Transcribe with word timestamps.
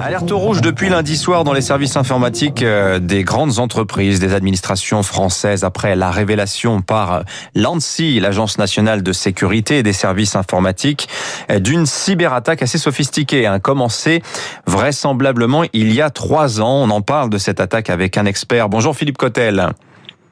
Alerte 0.00 0.30
rouge 0.30 0.60
depuis 0.60 0.88
lundi 0.88 1.16
soir 1.16 1.44
dans 1.44 1.52
les 1.52 1.60
services 1.60 1.96
informatiques 1.96 2.62
euh, 2.62 2.98
des 2.98 3.24
grandes 3.24 3.58
entreprises, 3.58 4.20
des 4.20 4.32
administrations 4.32 5.02
françaises 5.02 5.64
après 5.64 5.96
la 5.96 6.10
révélation 6.10 6.82
par 6.82 7.24
l'ANSI, 7.54 8.20
l'Agence 8.20 8.58
nationale 8.58 9.02
de 9.02 9.12
sécurité 9.12 9.82
des 9.82 9.92
services 9.92 10.36
informatiques, 10.36 11.08
euh, 11.50 11.58
d'une 11.58 11.86
cyberattaque 11.86 12.62
assez 12.62 12.78
sophistiquée, 12.78 13.46
hein, 13.46 13.58
commencée 13.58 14.22
vraisemblablement 14.66 15.64
il 15.72 15.92
y 15.92 16.00
a 16.00 16.10
trois 16.10 16.60
ans. 16.60 16.82
On 16.84 16.90
en 16.90 17.00
parle 17.00 17.30
de 17.30 17.38
cette 17.38 17.60
attaque 17.60 17.90
avec 17.90 18.16
un 18.16 18.26
expert. 18.26 18.68
Bonjour 18.68 18.96
Philippe 18.96 19.18
Cotel. 19.18 19.72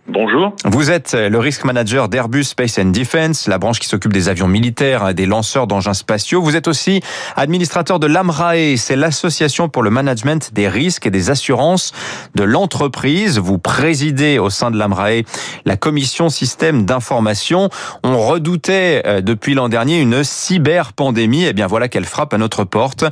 Bonjour. 0.09 0.55
Vous 0.65 0.93
êtes 0.93 1.15
le 1.15 1.39
risk 1.41 1.65
manager 1.65 2.09
d'Airbus 2.09 2.45
Space 2.45 2.79
and 2.79 2.91
Defense, 2.91 3.49
la 3.49 3.59
branche 3.59 3.81
qui 3.81 3.89
s'occupe 3.89 4.13
des 4.13 4.29
avions 4.29 4.47
militaires 4.47 5.09
et 5.09 5.15
des 5.15 5.27
lanceurs 5.27 5.67
d'engins 5.67 5.95
spatiaux. 5.95 6.41
Vous 6.41 6.55
êtes 6.55 6.69
aussi 6.69 7.01
administrateur 7.35 7.99
de 7.99 8.07
l'AMRAE, 8.07 8.77
c'est 8.77 8.95
l'association 8.95 9.69
pour 9.69 9.83
le 9.83 9.91
management 9.91 10.55
des 10.55 10.69
risques 10.69 11.07
et 11.07 11.11
des 11.11 11.31
assurances 11.31 11.93
de 12.37 12.45
l'entreprise. 12.45 13.41
Vous 13.41 13.59
présidez 13.59 14.39
au 14.39 14.49
sein 14.49 14.71
de 14.71 14.79
l'AMRAE 14.79 15.23
la 15.65 15.77
commission 15.77 16.29
système 16.29 16.85
d'information. 16.85 17.69
On 18.05 18.17
redoutait 18.17 19.03
euh, 19.07 19.21
depuis 19.21 19.55
l'an 19.55 19.69
dernier 19.69 20.01
une 20.01 20.23
cyber-pandémie. 20.23 21.47
Eh 21.47 21.53
bien 21.53 21.67
voilà 21.67 21.89
qu'elle 21.89 22.05
frappe 22.05 22.33
à 22.33 22.39
notre 22.39 22.63
porte. 22.63 23.05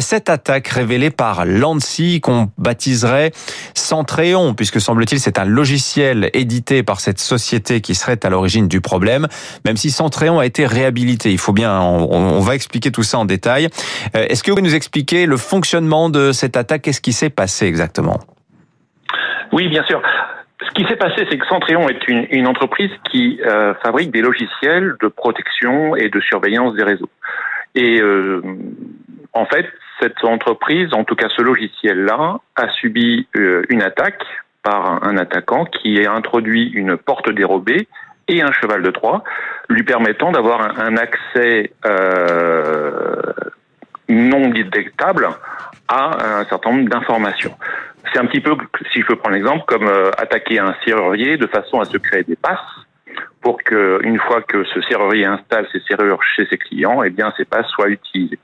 Cette 0.00 0.28
attaque 0.28 0.66
révélée 0.66 1.10
par 1.10 1.44
l'ANSI 1.44 2.20
qu'on 2.20 2.50
baptiserait 2.58 3.30
Centréon, 3.74 4.54
puisque 4.54 4.80
semble-t-il 4.80 5.20
c'est 5.20 5.38
un 5.38 5.44
logiciel 5.44 6.28
édité 6.40 6.82
par 6.82 7.00
cette 7.00 7.18
société 7.18 7.80
qui 7.80 7.94
serait 7.94 8.24
à 8.24 8.30
l'origine 8.30 8.68
du 8.68 8.80
problème, 8.80 9.26
même 9.64 9.76
si 9.76 9.90
Centréon 9.90 10.38
a 10.38 10.46
été 10.46 10.66
réhabilité. 10.66 11.30
Il 11.30 11.38
faut 11.38 11.52
bien, 11.52 11.80
on, 11.80 12.40
va 12.40 12.54
expliquer 12.54 12.90
tout 12.90 13.02
ça 13.02 13.18
en 13.18 13.24
détail. 13.24 13.68
Euh, 14.16 14.26
est-ce 14.28 14.42
que 14.42 14.50
vous 14.50 14.56
pouvez 14.56 14.68
nous 14.68 14.74
expliquer 14.74 15.26
le 15.26 15.36
fonctionnement 15.36 16.10
de 16.10 16.32
cette 16.32 16.56
attaque? 16.56 16.82
Qu'est-ce 16.82 17.00
qui 17.00 17.12
s'est 17.12 17.30
passé 17.30 17.66
exactement? 17.66 18.18
Oui, 19.52 19.68
bien 19.68 19.84
sûr. 19.84 20.02
Ce 20.62 20.70
qui 20.72 20.84
s'est 20.86 20.96
passé, 20.96 21.26
c'est 21.30 21.38
que 21.38 21.46
Centréon 21.46 21.88
est 21.88 22.06
une, 22.08 22.46
entreprise 22.46 22.90
qui 23.10 23.40
euh, 23.44 23.74
fabrique 23.82 24.12
des 24.12 24.20
logiciels 24.20 24.94
de 25.00 25.08
protection 25.08 25.96
et 25.96 26.08
de 26.08 26.20
surveillance 26.20 26.74
des 26.74 26.84
réseaux. 26.84 27.10
Et 27.74 28.00
euh, 28.00 28.42
en 29.32 29.46
fait, 29.46 29.66
cette 30.00 30.22
entreprise, 30.24 30.92
en 30.92 31.04
tout 31.04 31.14
cas 31.14 31.28
ce 31.34 31.42
logiciel-là, 31.42 32.40
a 32.56 32.68
subi 32.70 33.26
une 33.34 33.82
attaque 33.82 34.22
par 34.62 35.04
un 35.04 35.16
attaquant 35.16 35.64
qui 35.64 36.04
a 36.04 36.12
introduit 36.12 36.70
une 36.70 36.96
porte 36.96 37.30
dérobée 37.30 37.88
et 38.28 38.42
un 38.42 38.52
cheval 38.52 38.82
de 38.82 38.90
Troie, 38.90 39.24
lui 39.68 39.82
permettant 39.82 40.30
d'avoir 40.30 40.78
un, 40.80 40.96
accès 40.96 41.72
euh, 41.84 43.32
non 44.08 44.50
détectable 44.50 45.28
à 45.88 46.40
un 46.40 46.44
certain 46.44 46.70
nombre 46.70 46.88
d'informations. 46.88 47.56
C'est 48.12 48.20
un 48.20 48.26
petit 48.26 48.40
peu, 48.40 48.56
si 48.92 49.00
je 49.00 49.06
peux 49.06 49.16
prendre 49.16 49.34
l'exemple, 49.34 49.64
comme 49.66 49.86
euh, 49.86 50.10
attaquer 50.16 50.58
un 50.58 50.74
serrurier 50.84 51.36
de 51.36 51.46
façon 51.46 51.80
à 51.80 51.84
se 51.84 51.96
créer 51.96 52.22
des 52.22 52.36
passes 52.36 52.58
pour 53.40 53.62
que, 53.62 54.00
une 54.02 54.18
fois 54.18 54.42
que 54.42 54.64
ce 54.64 54.80
serrurier 54.82 55.26
installe 55.26 55.66
ses 55.72 55.80
serrures 55.80 56.22
chez 56.22 56.46
ses 56.46 56.58
clients, 56.58 57.02
eh 57.02 57.10
bien 57.10 57.32
ces 57.36 57.44
passes 57.44 57.68
soient 57.68 57.88
utilisées. 57.88 58.38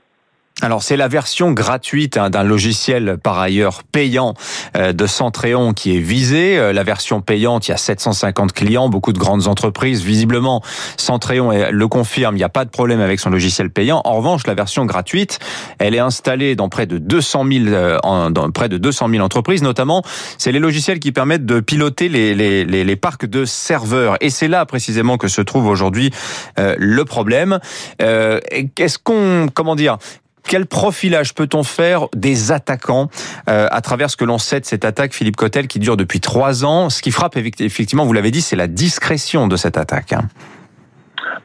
Alors 0.63 0.81
c'est 0.81 0.97
la 0.97 1.07
version 1.07 1.51
gratuite 1.51 2.17
hein, 2.17 2.31
d'un 2.31 2.41
logiciel 2.41 3.19
par 3.21 3.37
ailleurs 3.37 3.83
payant 3.83 4.33
euh, 4.75 4.91
de 4.91 5.05
Centréon 5.05 5.73
qui 5.73 5.95
est 5.95 5.99
visée. 5.99 6.57
Euh, 6.57 6.73
la 6.73 6.81
version 6.81 7.21
payante, 7.21 7.67
il 7.67 7.71
y 7.71 7.73
a 7.75 7.77
750 7.77 8.53
clients, 8.53 8.89
beaucoup 8.89 9.13
de 9.13 9.19
grandes 9.19 9.47
entreprises. 9.47 10.01
Visiblement, 10.01 10.63
Centréon 10.97 11.51
le 11.69 11.87
confirme, 11.87 12.33
il 12.33 12.39
n'y 12.39 12.43
a 12.43 12.49
pas 12.49 12.65
de 12.65 12.71
problème 12.71 13.01
avec 13.01 13.19
son 13.19 13.29
logiciel 13.29 13.69
payant. 13.69 14.01
En 14.03 14.15
revanche, 14.15 14.47
la 14.47 14.55
version 14.55 14.87
gratuite, 14.87 15.37
elle 15.77 15.93
est 15.93 15.99
installée 15.99 16.55
dans 16.55 16.69
près 16.69 16.87
de 16.87 16.97
200 16.97 17.45
000, 17.51 17.65
euh, 17.67 18.31
près 18.51 18.67
de 18.67 18.79
200 18.79 19.09
000 19.09 19.23
entreprises. 19.23 19.61
Notamment, 19.61 20.01
c'est 20.39 20.51
les 20.51 20.59
logiciels 20.59 20.99
qui 20.99 21.11
permettent 21.11 21.45
de 21.45 21.59
piloter 21.59 22.09
les, 22.09 22.33
les, 22.33 22.95
parcs 22.95 23.27
de 23.27 23.45
serveurs. 23.45 24.17
Et 24.21 24.31
c'est 24.31 24.47
là 24.47 24.65
précisément 24.65 25.17
que 25.17 25.27
se 25.27 25.41
trouve 25.41 25.67
aujourd'hui 25.67 26.11
le 26.57 27.03
problème. 27.03 27.59
Qu'est-ce 27.99 28.97
qu'on, 28.97 29.49
comment 29.53 29.75
dire 29.75 29.97
quel 30.47 30.65
profilage 30.65 31.35
peut-on 31.35 31.63
faire 31.63 32.07
des 32.15 32.51
attaquants 32.51 33.09
euh, 33.49 33.67
à 33.69 33.81
travers 33.81 34.09
ce 34.09 34.17
que 34.17 34.25
l'on 34.25 34.37
sait 34.37 34.59
de 34.59 34.65
cette 34.65 34.85
attaque, 34.85 35.13
Philippe 35.13 35.35
Cotel, 35.35 35.67
qui 35.67 35.79
dure 35.79 35.97
depuis 35.97 36.19
trois 36.19 36.65
ans? 36.65 36.89
Ce 36.89 37.01
qui 37.01 37.11
frappe, 37.11 37.37
effectivement, 37.37 38.05
vous 38.05 38.13
l'avez 38.13 38.31
dit, 38.31 38.41
c'est 38.41 38.55
la 38.55 38.67
discrétion 38.67 39.47
de 39.47 39.55
cette 39.55 39.77
attaque. 39.77 40.13
Hein. 40.13 40.23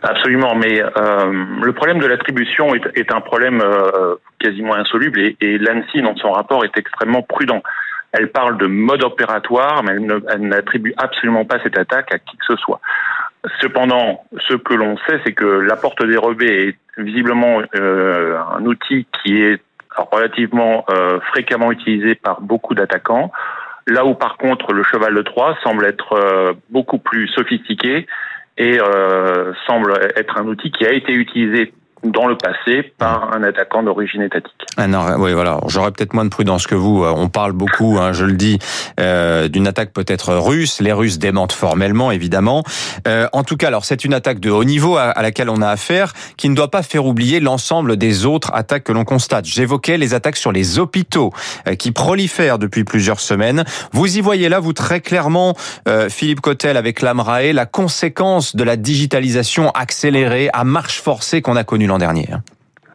Absolument, 0.02 0.54
mais 0.54 0.82
euh, 0.82 1.32
le 1.62 1.72
problème 1.72 1.98
de 1.98 2.06
l'attribution 2.06 2.74
est, 2.74 3.12
un 3.12 3.20
problème 3.20 3.60
euh, 3.60 4.16
quasiment 4.40 4.74
insoluble 4.74 5.20
et, 5.20 5.36
et 5.40 5.58
l'ANSI, 5.58 6.02
dans 6.02 6.16
son 6.16 6.32
rapport, 6.32 6.64
est 6.64 6.76
extrêmement 6.76 7.22
prudent. 7.22 7.62
Elle 8.12 8.30
parle 8.30 8.58
de 8.58 8.66
mode 8.66 9.02
opératoire, 9.04 9.82
mais 9.82 9.92
elle 10.28 10.48
n'attribue 10.48 10.92
absolument 10.98 11.44
pas 11.44 11.58
cette 11.62 11.78
attaque 11.78 12.12
à 12.12 12.18
qui 12.18 12.36
que 12.36 12.44
ce 12.46 12.56
soit. 12.56 12.80
Cependant, 13.60 14.24
ce 14.48 14.54
que 14.54 14.74
l'on 14.74 14.96
sait, 14.98 15.20
c'est 15.24 15.32
que 15.32 15.44
la 15.44 15.74
porte 15.74 16.04
dérobée 16.06 16.68
est 16.68 17.00
visiblement 17.02 17.60
euh, 17.74 18.38
un 18.38 18.64
outil 18.66 19.06
qui 19.22 19.42
est 19.42 19.60
relativement 19.96 20.84
euh, 20.90 21.18
fréquemment 21.32 21.72
utilisé 21.72 22.14
par 22.14 22.40
beaucoup 22.40 22.74
d'attaquants. 22.74 23.32
Là 23.88 24.06
où 24.06 24.14
par 24.14 24.36
contre 24.36 24.72
le 24.72 24.84
cheval 24.84 25.14
de 25.14 25.22
Troie 25.22 25.56
semble 25.64 25.84
être 25.86 26.12
euh, 26.12 26.52
beaucoup 26.70 26.98
plus 26.98 27.26
sophistiqué 27.28 28.06
et 28.58 28.78
semble 29.66 29.94
être 30.14 30.38
un 30.38 30.46
outil 30.46 30.70
qui 30.70 30.84
a 30.84 30.92
été 30.92 31.12
utilisé 31.14 31.72
dans 32.04 32.26
le 32.26 32.36
passé 32.36 32.92
par 32.98 33.34
un 33.34 33.42
attaquant 33.42 33.82
d'origine 33.82 34.22
étatique. 34.22 34.52
Ah 34.76 34.86
non, 34.86 35.04
oui, 35.18 35.32
voilà. 35.32 35.60
J'aurais 35.68 35.92
peut-être 35.92 36.14
moins 36.14 36.24
de 36.24 36.30
prudence 36.30 36.66
que 36.66 36.74
vous. 36.74 37.04
On 37.04 37.28
parle 37.28 37.52
beaucoup, 37.52 37.98
hein, 38.00 38.12
je 38.12 38.24
le 38.24 38.32
dis, 38.32 38.58
euh, 39.00 39.48
d'une 39.48 39.66
attaque 39.66 39.92
peut-être 39.92 40.34
russe. 40.34 40.80
Les 40.80 40.92
Russes 40.92 41.18
démentent 41.18 41.52
formellement, 41.52 42.10
évidemment. 42.10 42.64
Euh, 43.06 43.26
en 43.32 43.44
tout 43.44 43.56
cas, 43.56 43.68
alors 43.68 43.84
c'est 43.84 44.04
une 44.04 44.14
attaque 44.14 44.40
de 44.40 44.50
haut 44.50 44.64
niveau 44.64 44.96
à, 44.96 45.20
laquelle 45.22 45.48
on 45.48 45.62
a 45.62 45.68
affaire, 45.68 46.12
qui 46.36 46.48
ne 46.48 46.54
doit 46.54 46.70
pas 46.70 46.82
faire 46.82 47.06
oublier 47.06 47.40
l'ensemble 47.40 47.96
des 47.96 48.26
autres 48.26 48.50
attaques 48.54 48.84
que 48.84 48.92
l'on 48.92 49.04
constate. 49.04 49.44
J'évoquais 49.44 49.98
les 49.98 50.14
attaques 50.14 50.36
sur 50.36 50.52
les 50.52 50.78
hôpitaux 50.78 51.32
euh, 51.68 51.74
qui 51.74 51.92
prolifèrent 51.92 52.58
depuis 52.58 52.84
plusieurs 52.84 53.20
semaines. 53.20 53.64
Vous 53.92 54.16
y 54.16 54.20
voyez 54.20 54.48
là, 54.48 54.60
vous 54.60 54.72
très 54.72 55.00
clairement, 55.00 55.54
euh, 55.88 56.08
Philippe 56.08 56.40
Cotel 56.40 56.76
avec 56.76 57.02
l'AMRAE, 57.02 57.52
la 57.52 57.66
conséquence 57.66 58.56
de 58.56 58.64
la 58.64 58.76
digitalisation 58.76 59.70
accélérée 59.70 60.50
à 60.52 60.64
marche 60.64 61.00
forcée 61.00 61.42
qu'on 61.42 61.56
a 61.56 61.64
connue 61.64 61.86
dernier. 61.98 62.28
Hein. 62.32 62.42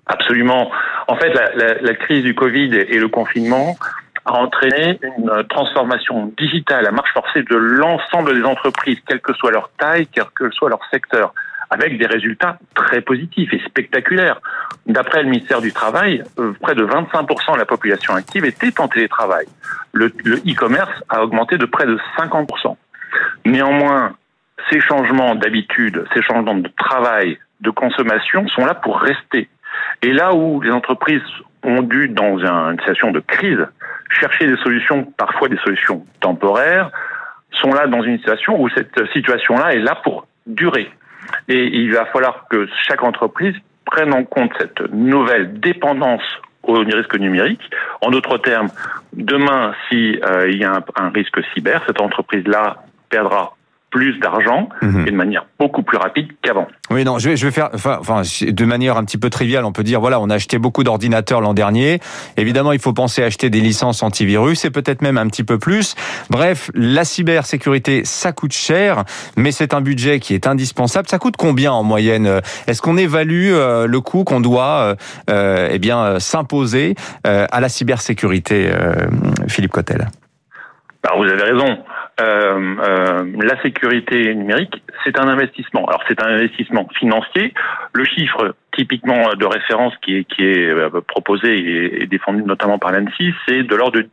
Absolument. 0.07 0.71
En 1.07 1.15
fait, 1.15 1.33
la, 1.55 1.95
crise 1.95 2.23
du 2.23 2.33
Covid 2.33 2.75
et 2.75 2.97
le 2.97 3.07
confinement 3.07 3.77
a 4.25 4.33
entraîné 4.33 4.99
une 5.17 5.43
transformation 5.49 6.31
digitale 6.37 6.85
à 6.85 6.91
marche 6.91 7.13
forcée 7.13 7.43
de 7.43 7.55
l'ensemble 7.55 8.33
des 8.35 8.43
entreprises, 8.43 8.99
quelle 9.07 9.21
que 9.21 9.33
soit 9.33 9.51
leur 9.51 9.69
taille, 9.77 10.07
quel 10.07 10.25
que 10.35 10.49
soit 10.51 10.69
leur 10.69 10.81
secteur, 10.91 11.33
avec 11.69 11.97
des 11.97 12.05
résultats 12.05 12.57
très 12.75 13.01
positifs 13.01 13.53
et 13.53 13.59
spectaculaires. 13.59 14.39
D'après 14.85 15.23
le 15.23 15.29
ministère 15.29 15.61
du 15.61 15.73
Travail, 15.73 16.23
euh, 16.39 16.53
près 16.61 16.75
de 16.75 16.85
25% 16.85 17.53
de 17.53 17.57
la 17.57 17.65
population 17.65 18.15
active 18.15 18.45
était 18.45 18.79
en 18.79 18.87
télétravail. 18.87 19.45
Le 19.93 20.07
e-commerce 20.07 21.03
a 21.09 21.23
augmenté 21.23 21.57
de 21.57 21.65
près 21.65 21.85
de 21.85 21.99
50%. 22.17 22.77
Néanmoins, 23.45 24.15
ces 24.69 24.81
changements 24.81 25.35
d'habitude, 25.35 26.05
ces 26.13 26.21
changements 26.21 26.55
de 26.55 26.69
travail, 26.77 27.37
de 27.61 27.69
consommation 27.69 28.47
sont 28.49 28.65
là 28.65 28.75
pour 28.75 28.99
rester. 28.99 29.49
Et 30.01 30.13
là 30.13 30.33
où 30.33 30.61
les 30.61 30.71
entreprises 30.71 31.21
ont 31.63 31.81
dû, 31.81 32.07
dans 32.09 32.37
une 32.37 32.79
situation 32.79 33.11
de 33.11 33.19
crise, 33.19 33.65
chercher 34.09 34.47
des 34.47 34.57
solutions, 34.57 35.03
parfois 35.17 35.49
des 35.49 35.57
solutions 35.57 36.05
temporaires, 36.19 36.91
sont 37.51 37.71
là 37.71 37.87
dans 37.87 38.03
une 38.03 38.17
situation 38.17 38.61
où 38.61 38.69
cette 38.69 38.97
situation-là 39.13 39.73
est 39.73 39.79
là 39.79 39.95
pour 40.03 40.27
durer. 40.45 40.89
Et 41.47 41.65
il 41.65 41.93
va 41.93 42.05
falloir 42.05 42.45
que 42.49 42.67
chaque 42.87 43.03
entreprise 43.03 43.55
prenne 43.85 44.13
en 44.13 44.23
compte 44.23 44.51
cette 44.59 44.81
nouvelle 44.91 45.59
dépendance 45.59 46.23
au 46.63 46.73
risque 46.73 47.17
numérique. 47.17 47.61
En 48.01 48.11
d'autres 48.11 48.37
termes, 48.37 48.69
demain, 49.13 49.73
s'il 49.87 50.23
euh, 50.23 50.51
y 50.51 50.63
a 50.63 50.73
un, 50.73 50.83
un 50.97 51.09
risque 51.09 51.39
cyber, 51.53 51.81
cette 51.87 52.01
entreprise-là 52.01 52.83
perdra 53.09 53.56
plus 53.97 54.19
d'argent 54.19 54.69
mhm. 54.83 55.07
et 55.07 55.11
de 55.11 55.15
manière 55.15 55.47
beaucoup 55.59 55.81
plus 55.81 55.97
rapide 55.97 56.27
qu'avant. 56.43 56.67
Oui, 56.91 57.03
non, 57.03 57.17
je 57.17 57.29
vais, 57.29 57.35
je 57.35 57.47
vais 57.47 57.51
faire, 57.51 57.69
enfin, 57.73 57.97
enfin, 57.99 58.21
de 58.47 58.65
manière 58.65 58.95
un 58.95 59.03
petit 59.03 59.17
peu 59.17 59.31
triviale, 59.31 59.65
on 59.65 59.71
peut 59.71 59.83
dire, 59.83 59.99
voilà, 59.99 60.19
on 60.19 60.29
a 60.29 60.35
acheté 60.35 60.59
beaucoup 60.59 60.83
d'ordinateurs 60.83 61.41
l'an 61.41 61.55
dernier. 61.55 61.99
Évidemment, 62.37 62.73
il 62.73 62.79
faut 62.79 62.93
penser 62.93 63.23
à 63.23 63.25
acheter 63.25 63.49
des 63.49 63.59
licences 63.59 64.03
antivirus 64.03 64.65
et 64.65 64.69
peut-être 64.69 65.01
même 65.01 65.17
un 65.17 65.25
petit 65.25 65.43
peu 65.43 65.57
plus. 65.57 65.95
Bref, 66.29 66.69
la 66.75 67.05
cybersécurité, 67.05 68.03
ça 68.05 68.33
coûte 68.33 68.53
cher, 68.53 69.03
mais 69.35 69.51
c'est 69.51 69.73
un 69.73 69.81
budget 69.81 70.19
qui 70.19 70.35
est 70.35 70.45
indispensable. 70.45 71.07
Ça 71.07 71.17
coûte 71.17 71.35
combien 71.35 71.71
en 71.71 71.81
moyenne? 71.81 72.41
Est-ce 72.67 72.83
qu'on 72.83 72.97
évalue 72.97 73.53
euh, 73.53 73.87
le 73.87 73.99
coût 73.99 74.23
qu'on 74.23 74.41
doit, 74.41 74.81
euh, 74.81 74.95
euh, 75.31 75.69
eh 75.71 75.79
bien, 75.79 76.19
s'imposer 76.19 76.93
à 77.23 77.59
la 77.59 77.69
cybersécurité, 77.69 78.69
Philippe 79.47 79.71
Cotel? 79.71 80.07
Bah, 81.03 81.13
Vous 81.17 81.23
avez 81.23 81.41
raison. 81.41 81.77
Euh, 82.19 82.75
euh, 82.79 83.31
la 83.43 83.61
sécurité 83.61 84.33
numérique, 84.33 84.81
c'est 85.03 85.19
un 85.19 85.27
investissement. 85.27 85.85
Alors 85.85 86.03
c'est 86.07 86.21
un 86.21 86.27
investissement 86.27 86.87
financier. 86.97 87.53
Le 87.93 88.05
chiffre 88.05 88.55
typiquement 88.75 89.33
de 89.35 89.45
référence 89.45 89.93
qui 90.03 90.17
est, 90.17 90.23
qui 90.23 90.43
est 90.43 90.67
euh, 90.67 90.89
proposé 91.07 92.01
et 92.01 92.07
défendu 92.07 92.41
notamment 92.43 92.79
par 92.79 92.91
l'ANSI, 92.91 93.33
c'est 93.47 93.63
de 93.63 93.75
l'ordre 93.75 93.99
de 93.99 94.07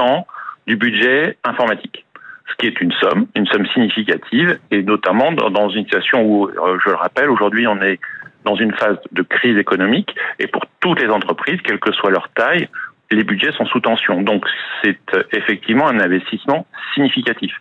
10% 0.00 0.24
du 0.66 0.76
budget 0.76 1.36
informatique. 1.44 2.06
Ce 2.50 2.54
qui 2.56 2.66
est 2.66 2.80
une 2.80 2.92
somme, 2.92 3.26
une 3.34 3.46
somme 3.46 3.66
significative, 3.68 4.58
et 4.70 4.82
notamment 4.82 5.32
dans 5.32 5.68
une 5.70 5.84
situation 5.84 6.24
où, 6.24 6.48
je 6.50 6.88
le 6.88 6.94
rappelle, 6.94 7.28
aujourd'hui 7.30 7.66
on 7.66 7.80
est 7.82 7.98
dans 8.44 8.54
une 8.54 8.72
phase 8.72 8.98
de 9.12 9.22
crise 9.22 9.56
économique, 9.56 10.14
et 10.38 10.46
pour 10.46 10.62
toutes 10.80 11.00
les 11.00 11.08
entreprises, 11.08 11.60
quelle 11.64 11.78
que 11.78 11.92
soit 11.92 12.10
leur 12.10 12.28
taille, 12.30 12.68
les 13.10 13.24
budgets 13.24 13.52
sont 13.52 13.66
sous 13.66 13.80
tension. 13.80 14.22
Donc 14.22 14.44
c'est 14.82 14.98
euh, 15.14 15.22
effectivement 15.32 15.88
un 15.88 16.00
investissement 16.00 16.66
significatif. 16.94 17.52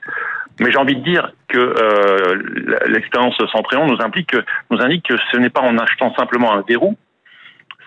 Mais 0.60 0.72
j'ai 0.72 0.78
envie 0.78 0.96
de 0.96 1.04
dire 1.04 1.32
que 1.48 1.58
euh, 1.58 2.82
l'expérience 2.88 3.36
Centréon 3.52 3.88
nous 3.88 3.98
nous 3.98 4.82
indique 4.82 5.08
que 5.08 5.16
ce 5.32 5.38
n'est 5.38 5.50
pas 5.50 5.62
en 5.62 5.78
achetant 5.78 6.14
simplement 6.16 6.54
un 6.54 6.64
verrou, 6.68 6.96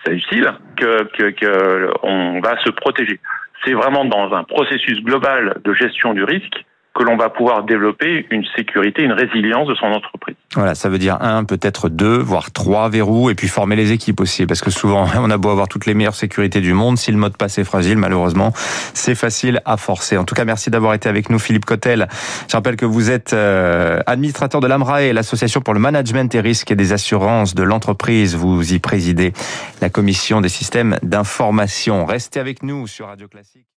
c'est 0.03 0.13
utile, 0.13 0.53
que, 0.75 1.03
que, 1.31 2.41
va 2.41 2.59
se 2.63 2.69
protéger. 2.69 3.19
C'est 3.65 3.73
vraiment 3.73 4.05
dans 4.05 4.33
un 4.33 4.43
processus 4.43 5.01
global 5.01 5.57
de 5.63 5.73
gestion 5.73 6.13
du 6.13 6.23
risque 6.23 6.65
que 6.97 7.03
l'on 7.03 7.15
va 7.15 7.29
pouvoir 7.29 7.63
développer 7.63 8.25
une 8.31 8.43
sécurité, 8.55 9.03
une 9.03 9.11
résilience 9.11 9.67
de 9.67 9.75
son 9.75 9.85
entreprise. 9.85 10.35
Voilà, 10.55 10.73
ça 10.73 10.89
veut 10.89 10.97
dire 10.97 11.21
un, 11.21 11.43
peut-être 11.43 11.89
deux, 11.89 12.17
voire 12.17 12.51
trois 12.51 12.89
verrous, 12.89 13.29
et 13.29 13.35
puis 13.35 13.47
former 13.47 13.75
les 13.75 13.91
équipes 13.91 14.19
aussi, 14.19 14.47
parce 14.47 14.61
que 14.61 14.71
souvent, 14.71 15.05
on 15.17 15.29
a 15.29 15.37
beau 15.37 15.49
avoir 15.49 15.67
toutes 15.67 15.85
les 15.85 15.93
meilleures 15.93 16.15
sécurités 16.15 16.59
du 16.59 16.73
monde, 16.73 16.97
si 16.97 17.11
le 17.11 17.17
mot 17.17 17.29
de 17.29 17.35
passe 17.35 17.59
est 17.59 17.63
fragile, 17.63 17.97
malheureusement, 17.97 18.51
c'est 18.95 19.13
facile 19.13 19.61
à 19.65 19.77
forcer. 19.77 20.17
En 20.17 20.23
tout 20.23 20.33
cas, 20.33 20.43
merci 20.43 20.71
d'avoir 20.71 20.95
été 20.95 21.07
avec 21.07 21.29
nous, 21.29 21.37
Philippe 21.37 21.65
Cotel. 21.65 22.07
Je 22.49 22.55
rappelle 22.55 22.77
que 22.77 22.85
vous 22.85 23.11
êtes 23.11 23.33
euh, 23.33 23.99
administrateur 24.07 24.59
de 24.59 24.67
l'AMRAE, 24.67 25.13
l'association 25.13 25.61
pour 25.61 25.75
le 25.75 25.79
management 25.79 26.31
des 26.31 26.39
risques 26.39 26.71
et 26.71 26.75
des 26.75 26.93
assurances 26.93 27.53
de 27.53 27.63
l'entreprise. 27.63 28.35
Vous 28.35 28.73
y 28.73 28.79
présidez 28.79 29.33
la 29.81 29.89
commission 29.89 30.41
des 30.41 30.49
systèmes 30.49 30.97
d'information. 31.03 32.05
Restez 32.05 32.39
avec 32.39 32.63
nous 32.63 32.87
sur 32.87 33.05
Radio 33.05 33.27
Classique. 33.27 33.67